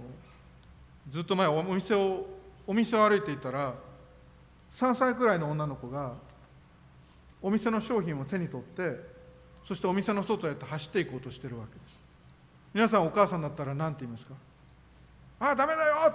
[1.09, 2.27] ずっと前お店を
[2.67, 3.73] お店を歩いていたら
[4.71, 6.13] 3歳くらいの女の子が
[7.41, 8.99] お店の商品を手に取って
[9.65, 11.99] そしてお店の外へと走っていこうとしてるわけです。
[12.73, 14.33] 皆さんお母さんだったら何て言いますか
[15.39, 15.95] ああダメだよ！
[16.09, 16.13] っ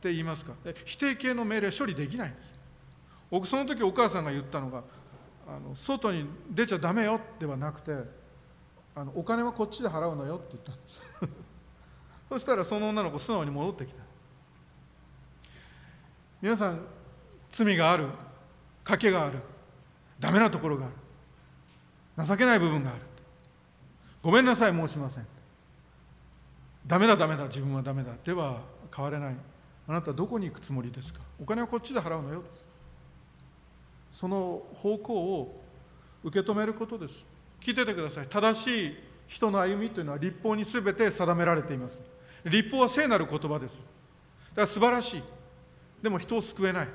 [0.00, 0.52] て言いますか？
[0.84, 2.57] 否定形の命令処理できないんです。
[3.30, 4.82] 僕その時お母さんが言ったのが
[5.46, 7.92] あの外に出ちゃダメよではなくて
[8.94, 11.00] あのお金はこっちで払うのよって言ったんです。
[12.28, 14.02] そしたらその女の子素直に戻ってきた
[16.42, 16.84] 皆さん
[17.50, 18.08] 罪がある。
[18.84, 19.38] 賭けがある。
[20.18, 20.88] ダメなところがあ
[22.20, 22.26] る。
[22.26, 23.00] 情けない部分がある。
[24.22, 25.26] ごめんなさい申しません。
[26.86, 27.44] ダメだダメだ。
[27.44, 28.12] 自分はダメだ。
[28.24, 28.62] では
[28.94, 29.36] 変われない
[29.86, 31.20] あなたどこに行くつもりですか？
[31.40, 32.68] お金はこっちで払うのよです
[34.10, 35.62] その方向を
[36.24, 37.24] 受け止めることです。
[37.60, 38.26] 聞いててください。
[38.26, 42.02] 正しい人の歩みというのは立法に全て定められています。
[42.44, 43.74] 立法は聖なる言葉です。
[43.74, 45.22] だから素晴らしい。
[46.02, 46.88] でも人を救えない。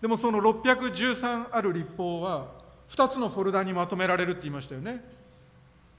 [0.00, 2.48] でもその613ある立法は
[2.90, 5.02] 2つのフォルダにまとめられるって言いましたよね。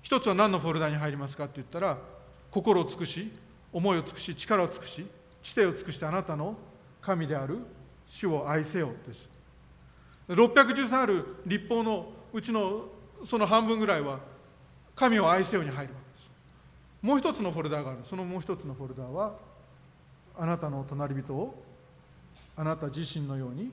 [0.02, 1.98] 一つは何のフォルダに入りますかって言ったら
[2.52, 3.32] 心を尽くし
[3.72, 5.08] 思いを尽くし力を尽くし
[5.42, 6.56] 知性を尽くしてあなたの
[7.02, 7.60] 神である
[8.06, 9.30] 主を愛せよです。
[10.34, 12.86] 613ある立法のうちの
[13.24, 14.20] その半分ぐらいは
[14.96, 16.32] 神を愛せよに入るわけです。
[17.02, 18.00] もう一つのフォルダーがある。
[18.04, 19.36] そのもう一つのフォルダーは
[20.38, 21.56] あなたの隣人を
[22.56, 23.72] あなた自身のように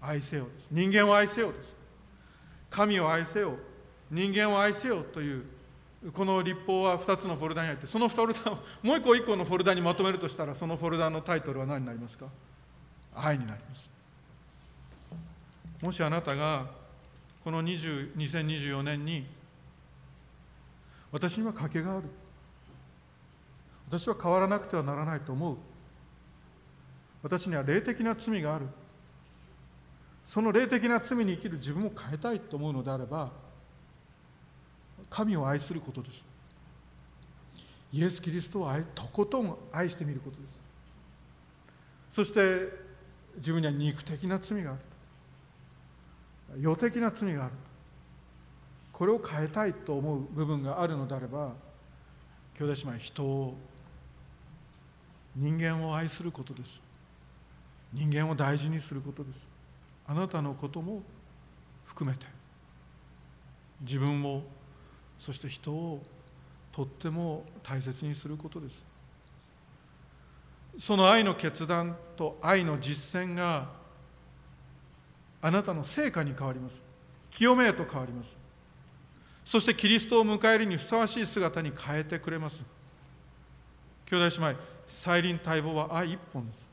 [0.00, 0.68] 愛せよです。
[0.70, 1.74] 人間を愛せよです。
[2.70, 3.54] 神を愛せよ
[4.10, 5.44] 人間を愛せよという
[6.12, 12.26] この立法は2つのフォルダに入ってそのフォルダをもう一個一個のフォルダにまとめるとしたらそのフォルダのタイトルは何になりますか？
[13.14, 13.89] 愛になります。
[15.82, 16.66] もしあなたが
[17.42, 19.26] この20 2024年に
[21.10, 22.06] 私には賭けがある。
[23.88, 25.56] 私は変わらなくてはならないと思う。
[27.22, 28.66] 私には霊的な罪がある。
[30.24, 33.32] その霊的な罪に生きる自分を変えたいと思うのであれば
[35.08, 36.22] 神を愛することです。
[37.92, 40.60] イエス・キリストをとことん愛してみることです。
[42.10, 42.68] そして
[43.36, 44.80] 自分には肉的な罪がある。
[46.56, 47.54] 世的な罪がある。
[48.92, 51.54] これを変えたいと思う部分があるのであれば
[52.58, 53.54] 兄弟姉妹人を
[55.36, 56.82] 人間を愛することです。
[57.92, 59.48] 人間を大事にすることです。
[60.06, 61.02] あなたのことも
[61.86, 62.26] 含めて
[63.80, 64.42] 自分を
[65.18, 66.02] そして人を
[66.72, 68.84] とっても大切にすることです。
[70.78, 73.68] その愛の決断と愛の実践が
[75.42, 76.82] あなたの成果に変わります。
[77.30, 78.28] 清めへと変わります。
[79.44, 82.62] そしてキリストを迎えるにふさわしい姿に変えてくれます。
[84.06, 86.68] 兄弟姉妹再臨待望は愛一本です。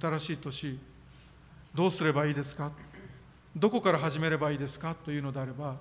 [0.00, 0.78] 新しい年
[1.74, 2.72] どうすればいいですか？
[3.56, 4.94] どこから始めればいいですか？
[4.94, 5.76] というのであれば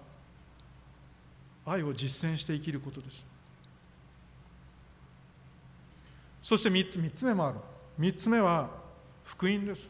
[1.65, 3.25] 愛を実践して生きることです。
[6.41, 7.60] そして3つ ,3 つ目もある。
[7.99, 8.69] 3つ目は
[9.23, 9.89] 福音です。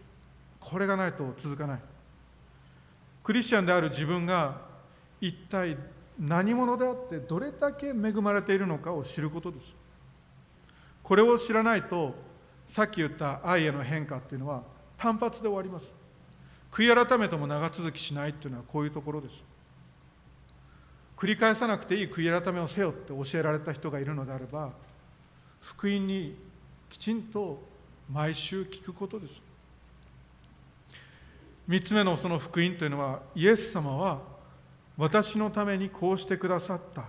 [0.59, 1.79] これがないと続かない。
[3.23, 4.61] クリスチャンである自分が
[5.21, 5.77] 一体
[6.19, 9.75] 何者であってどれだけ恵まれているのかを知ることです。
[11.03, 12.13] これを知らないと
[12.65, 14.63] さっき言った愛への変化っていうのは
[14.97, 15.93] 単発で終わります。
[16.71, 19.35] 悔い改めても長続きしないっていうのはこういうところです。
[21.17, 24.71] 繰り返さなくていい悔い改めをせよって教えられた人がいるのであれば
[25.59, 26.37] 福音に
[26.89, 27.61] きちんと
[28.09, 29.48] 毎週聞くことです。
[31.69, 34.19] 3つ目のその福音というのはイエス様は
[34.97, 37.05] 私のためにこうしてくださった。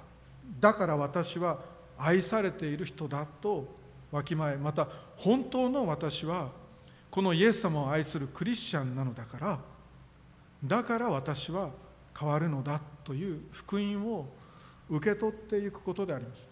[0.60, 1.58] だから私は
[1.98, 3.66] 愛されている人だと
[4.12, 6.50] わきまえまた本当の私は
[7.10, 9.58] このイエス様を愛するクリスチャンなのだから
[10.62, 11.70] だから私は
[12.18, 14.26] 変わるのだという福音を
[14.90, 16.46] 受け取っていくことであります。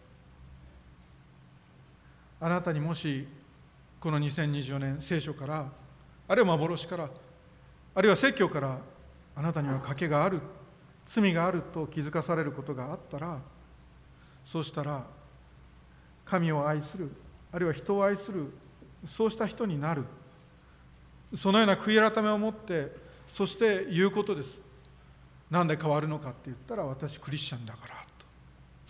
[2.40, 3.27] あなたにもし
[4.01, 5.71] この2024年聖書から
[6.27, 7.11] あるいは幻から
[7.99, 8.79] あるいは説教から
[9.35, 10.41] あなたには賭けがある
[11.05, 13.41] 罪があると気づかされることがあったら
[14.45, 15.05] そうしたら
[16.25, 17.11] 神を愛する
[17.51, 18.53] あるいは人を愛する
[19.05, 20.05] そうした人になる。
[21.37, 22.95] そのような悔い改めを持って
[23.35, 24.61] そして言うことです。
[25.51, 27.95] なんで変わるのかって言ったら私クリスチャンだから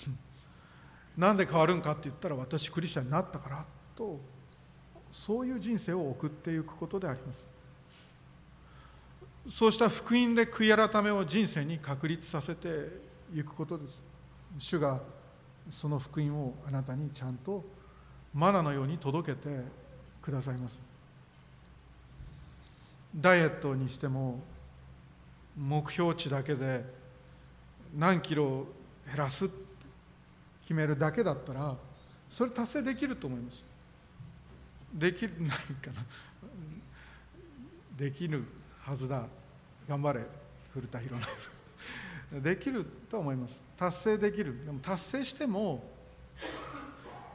[0.04, 0.10] と。
[1.16, 4.20] なんで変わるんかって言ったら私クリスチャンになったからと。
[5.10, 7.48] そういう人生を送っていくことであります。
[9.50, 13.00] そうした福音で悔い改めを人生に確立させて
[13.34, 14.02] いくことです。
[14.58, 15.00] 主が
[15.70, 17.64] その福音をあなたにちゃんと
[18.34, 19.48] マナのように届けて
[20.20, 20.80] くださいます。
[23.16, 24.38] ダイエットにしても
[25.56, 26.84] 目標値だけで
[27.96, 28.66] 何キロ
[29.06, 29.48] 減らす
[30.60, 31.76] 決めるだけだったら
[32.28, 33.64] それ達成できると思います。
[34.92, 36.04] できないかな。
[37.96, 38.44] できる
[38.80, 39.26] はずだ。
[39.88, 40.20] 頑張れ
[40.72, 43.62] 古田博之 できると思います。
[43.76, 44.64] 達成できる。
[44.66, 45.82] でも達成しても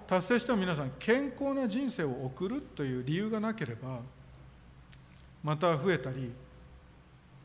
[0.07, 4.01] 達成しても皆さん健康な人生を送るという理由がなければ
[5.43, 6.31] また増えたり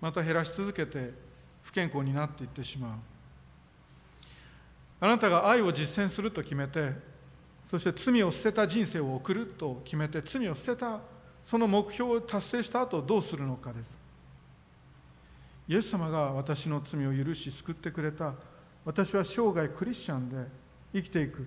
[0.01, 1.13] また減らし続けて
[1.63, 2.99] 不健康になっていってしまう。
[5.01, 6.93] あなたが愛を実践すると決めて
[7.65, 11.01] そして罪を捨てた人生を送ると決めて罪を捨てた
[11.41, 14.08] その目標を達成した後どうするのかです。
[15.69, 18.33] イエス様が私の罪を許し救ってくれた。
[18.87, 20.47] 私は生涯クリスチャンで
[20.95, 21.47] 生きていく。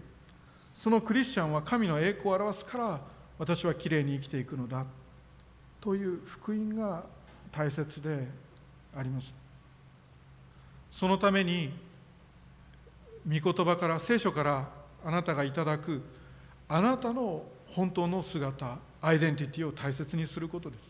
[0.75, 3.01] そのクリスチャンは神の栄光を表すから
[3.39, 4.85] 私はきれいに生きていくのだ。
[5.79, 7.03] という福音が
[7.51, 8.27] 大切で
[8.95, 9.33] あります。
[10.91, 11.73] そのために
[13.27, 14.69] 御言葉から聖書から
[15.03, 16.03] あなたがいただく
[16.67, 20.81] あなたの本当の姿アイデンティティを大切にすることです。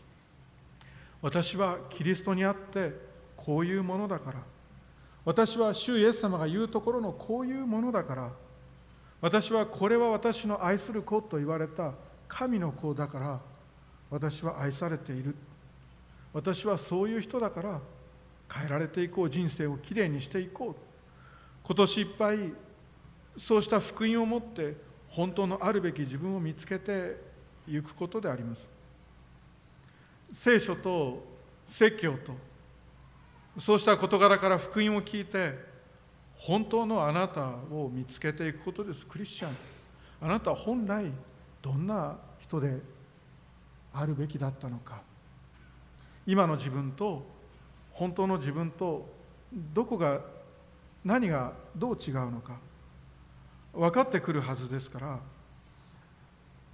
[1.22, 3.11] 私はキリストにあって
[3.44, 4.38] こういうものだから。
[5.24, 8.32] 私は主イエス様が言うところのこういうものだから。
[9.20, 11.92] 私はこれは私の愛する子と言われた。
[12.28, 13.40] 神の子だから。
[14.10, 15.34] 私は愛されている。
[16.32, 17.80] 私はそういう人だから。
[18.52, 19.30] 変えられていこう。
[19.30, 20.74] 人生をきれいにしていこう。
[21.64, 22.38] 今年いっぱい
[23.36, 24.76] そうした福音を持って
[25.08, 27.16] 本当のあるべき自分を見つけて
[27.66, 28.68] いくことであります。
[30.32, 31.22] 聖書と
[31.66, 32.34] 説教と
[33.58, 35.54] そうした事柄から福音を聞いて
[36.36, 39.06] 本当のあなたを見つけていくことです。
[39.06, 39.56] クリスチャン。
[40.20, 41.10] あなたは本来
[41.60, 42.80] どんな人で
[43.92, 45.02] あるべきだったのか。
[46.26, 47.26] 今の自分と
[47.90, 49.08] 本当の自分と
[49.54, 50.20] どこが
[51.04, 52.58] 何がどう違うのか。
[53.72, 55.18] 分かってくるはずですから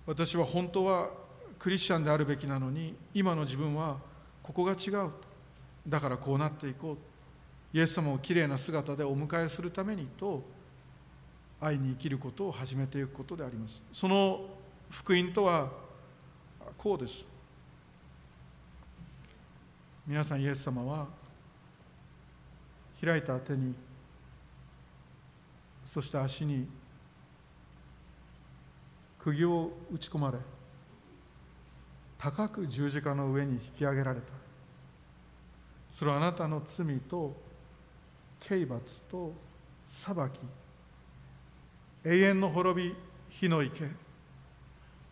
[0.07, 1.11] 私は本当は
[1.59, 3.99] クリスチャンであるべきなのに今の自分は
[4.43, 5.11] ここが違う
[5.89, 6.97] だからこうなっていこう。
[7.73, 10.43] イエス様をきれいな姿でお迎えするためにと
[11.61, 13.83] 愛に生きることを始めていくことであります。
[13.93, 14.41] その
[14.91, 15.71] 福音とは
[16.79, 17.27] こうです。
[20.07, 21.07] 皆さんイエス様は
[23.05, 23.75] 開いた手に
[25.85, 26.67] そして足に
[29.19, 30.39] 釘を打ち込まれ
[32.17, 34.48] 高く十字架の上に引き上げられた。
[35.99, 37.35] それはあなたの罪と
[38.39, 39.33] 刑罰と
[39.85, 40.47] 裁き。
[42.05, 42.97] 永遠の滅び
[43.31, 43.89] 火の池。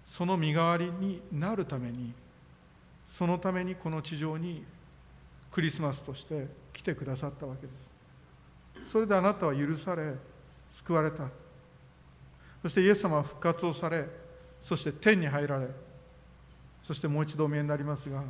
[0.05, 2.13] その身代わりになるために。
[3.05, 4.65] そのためにこの地上に
[5.51, 7.73] クリスマスとして来てくださったわけで
[8.85, 8.89] す。
[8.89, 10.15] それであなたは許され
[10.69, 11.29] 救われた。
[12.63, 14.07] そしてイエス様は復活をされ
[14.63, 15.67] そして天に入られ
[16.85, 18.23] そしてもう一度お見えになりますが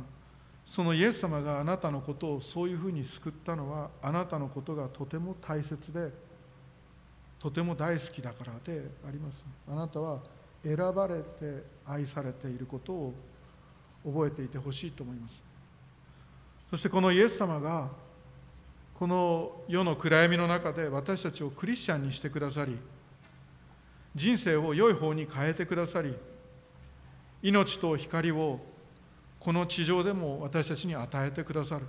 [0.67, 6.11] そのイエス様があなたのことをそういうふうに救ったのはあなたのことがとても大切で
[7.39, 9.45] とても大好きだからであります。
[9.67, 10.19] あなたは
[10.63, 13.13] 選ばれて愛されていることを
[14.05, 15.41] 覚えていてほしいと思います。
[16.69, 17.89] そしてこのイエス様が
[18.93, 22.77] この世の暗闇の中で私たちをクリスチャンにしてくださり
[24.15, 26.13] 人生を良い方に変えてくださり
[27.41, 28.59] 命と光を
[29.39, 31.85] この地上でも私たちに与えてくださる。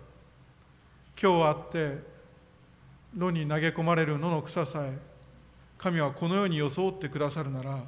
[1.20, 1.98] 今日あって
[3.16, 4.96] 炉に投げ込まれる野の草さえ
[5.76, 7.84] 神はこのように装ってくださるなら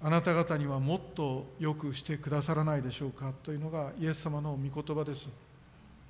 [0.00, 5.28] あなた方にはもっとよくしてくださらないでしょうかというのがイエス様の御言葉です。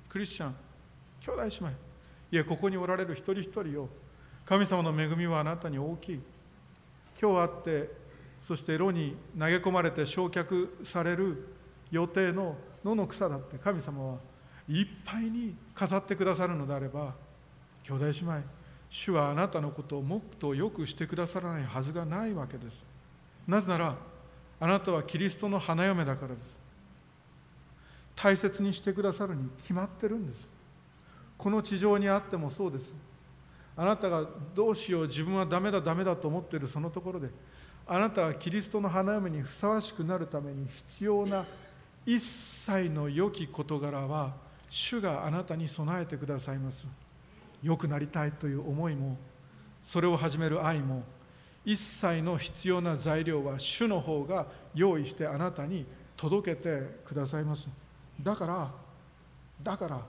[0.09, 0.55] クリスチャン
[1.21, 1.69] 兄弟姉妹
[2.31, 3.89] いやここにおられる一人一人を
[4.45, 6.19] 神様の恵みはあなたに大きい。
[7.19, 7.89] 今日あって
[8.41, 11.47] そして炉に投げ込まれて焼却される
[11.91, 14.17] 予定の野の草だって神様は
[14.67, 17.13] いっぱいに飾ってくださるのであれば
[17.83, 18.41] 兄弟姉妹
[18.89, 22.85] 主はあなたのことをもっとよくしてくださらないはずがないわけです。
[23.47, 23.95] なぜなら
[24.59, 26.59] あなたはキリストの花嫁だからです。
[28.15, 30.47] 大切にしてくださるに決まってるんです。
[31.37, 32.95] この地上にあってもそうです。
[33.77, 37.29] あなたがどうしよう自分はダメだダメだと思っているそのところで
[37.91, 41.43] あなたはキリストの花嫁にふさわしくなるために必要な
[42.05, 44.35] 一切の良き事柄は
[44.69, 46.85] 主があなたに備えてくださいます。
[47.63, 49.17] 良くなりたいという思いも
[49.81, 51.01] それを始める愛も
[51.65, 55.83] 一切の必要な材料は主の方が用意してあなたに
[56.15, 57.67] 届けてくださいます。
[58.21, 58.71] だから
[59.63, 60.05] だから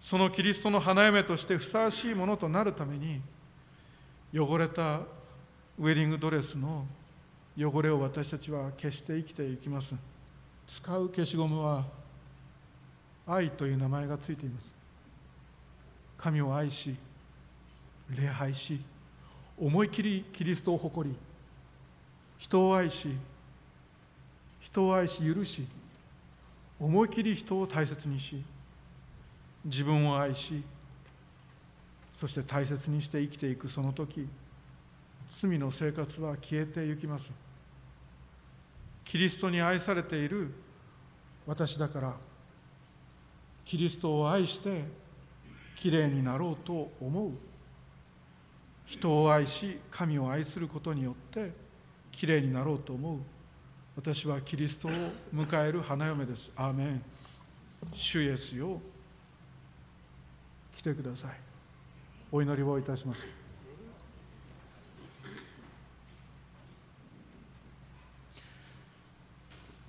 [0.00, 3.20] そのキリストの花嫁としてふさわしいものとなるために
[4.34, 5.02] 汚れた
[5.78, 6.84] ウェディングドレスの
[7.56, 9.94] 汚れを私たちは消して生きていきます。
[10.66, 11.84] 使う消しゴムは
[13.26, 14.74] 愛という名前がついています。
[16.16, 16.96] 神を愛し
[18.10, 18.80] 礼拝し
[19.58, 21.16] 思い切りキリストを誇り
[22.38, 23.08] 人を愛し
[24.60, 25.66] 人を愛し許し
[26.80, 28.42] 思い切り人を大切にし
[29.64, 30.62] 自分を愛し
[32.10, 34.26] そして大切にして生きていくその時
[35.30, 37.43] 罪の生活は消えてゆきます。
[39.04, 40.52] キリストに愛されている。
[41.46, 42.16] 私だから。
[43.64, 44.84] キリストを愛して
[45.76, 47.30] きれいになろうと思う。
[48.86, 51.52] 人を愛し神を愛することによって
[52.12, 53.18] きれいになろうと思う。
[53.96, 54.90] 私はキリストを
[55.34, 56.50] 迎える花嫁です。
[56.56, 57.02] アーメン。
[57.92, 58.80] 主イエスよ。
[60.72, 61.30] 来てください。
[62.32, 63.43] お祈りをいたします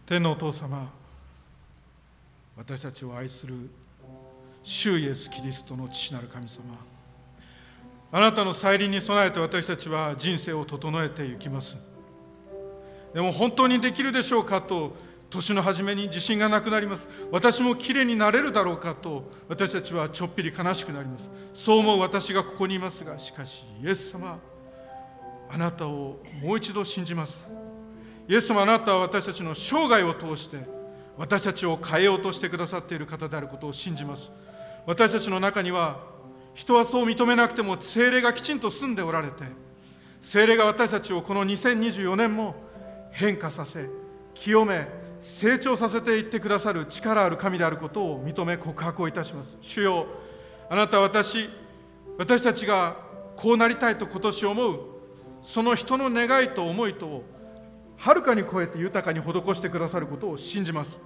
[0.08, 0.88] 天のお父様
[2.56, 3.56] 私たちを愛する
[4.62, 6.64] 主イエス・キリストの父なる神様
[8.12, 11.78] あなたの再臨に備えて私たちは人生を整えていきます。
[13.16, 14.96] でも本当にできるでしょうかと
[15.32, 17.08] 年の初めに自信がなくなります。
[17.32, 21.30] 私もきれいになれるだろうかと私たちはちょっぴり悲しくなります。
[21.56, 24.40] そう思う私がここにいますがしかしイエス様
[25.50, 27.65] あなたをもう一度信じます。
[28.28, 30.58] イエス様あなたは私たちの生涯を通して
[31.18, 34.32] 私たちを変えようとしてくださっている方であることを信じます。
[34.86, 36.00] 私たちの中には
[36.54, 39.44] 人はそう認めなくても精霊がきちんと住んでおられて
[40.22, 42.56] 精霊が私たちをこの2024年も
[43.12, 43.90] 変化させ
[44.34, 44.88] 清め
[45.22, 49.58] 成長させていってくださる力ある神であることを認め告白をいたします。
[49.62, 50.08] 主よ
[50.70, 51.50] あなたは私
[52.18, 52.98] 私たちが
[53.36, 54.80] こうなりたいと今年思う
[55.42, 57.24] その人の願いと思いと
[57.98, 60.98] はるかに超えて豊かに施してくださることを信じます。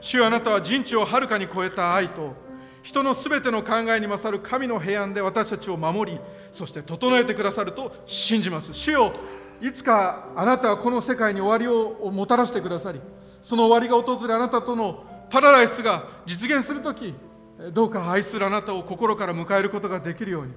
[0.00, 2.34] 主よあなたは人知をはるかに超えた愛と
[2.82, 6.20] 人のすべての考えに勝る神の平安で私たちを守り
[6.52, 8.72] そして整えてくださると信じます。
[8.72, 9.12] 主よ
[9.60, 13.00] いつかあなたはこの世界に終わりをもたらしてくださり
[13.42, 17.14] その終わりが訪れあなたとのパラダイスが実現するとき
[17.72, 20.52] どうか愛するあなたを心から迎えることができるように。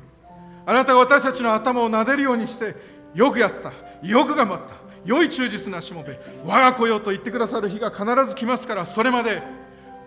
[0.66, 2.76] あなたが私たちの頭を撫でるようにして
[3.14, 3.72] よくやった。
[4.06, 4.85] よく頑張った。
[5.06, 9.42] 良い忠実なしもべ我が子よと言ってくださる日が必ず来ますからそれまで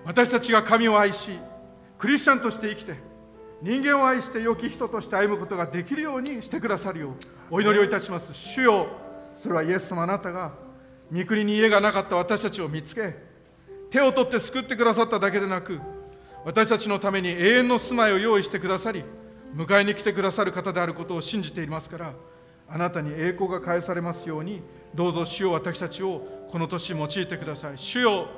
[0.05, 1.39] 私たちが神を愛し
[1.99, 2.95] クリスチャンとして生きて
[3.61, 7.13] 人間を愛して良き人として歩むことができるようにしてくださるよう
[7.51, 8.33] お祈りをいたします。
[8.33, 8.87] 主よ
[9.35, 10.53] それはイエス様あなたが
[11.13, 13.17] 御国に家がなかった私たちを見つけ
[13.91, 15.81] 手を取って救ってくださっただけでなく
[16.45, 19.05] 私たちのために永遠の住まいを用意してくださり
[19.55, 22.13] 迎えに来てくださる方であることを信じていますから
[22.71, 24.63] あなたに栄光が返されますように
[24.95, 27.79] どうぞ主よ私たちをこの年用いてください。
[27.79, 28.29] 主よ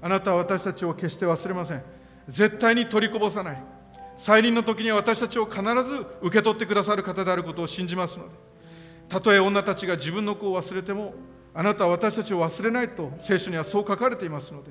[0.00, 1.82] あなたは私たちを決して忘れません。
[2.28, 3.62] 絶対に取りこぼさない。
[4.18, 8.34] 再臨の時には私たちを必ず受け取ってくださる方であることを信じますので。
[9.08, 11.14] たとえ女たちが自分の子を忘れても
[11.54, 14.70] あなたは私たちを忘れないと聖書にはそう書かれていますので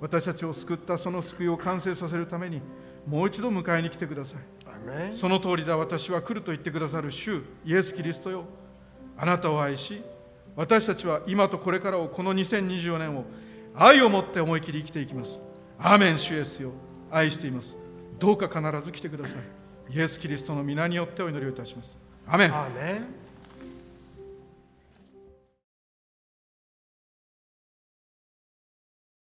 [0.00, 2.60] 私たちを救ったその救いを完成させるために
[3.06, 4.38] もう一度迎えに来てください。
[5.12, 5.76] その通りだ。
[5.76, 8.44] 私は来ると言ってくださる主イエス・キリストよ。
[9.16, 10.02] あなたを愛し
[10.56, 13.24] 私たちは今とこれからをこの2024年を
[13.74, 15.38] 愛を持って思い切り生きていきます。
[15.78, 16.72] アーメン主イエスよ。
[17.10, 17.76] 愛しています。
[18.18, 19.94] どうか必ず来てください。
[19.94, 21.96] イエス・キリストの皆によってお祈りをいたします。
[22.26, 22.52] アメン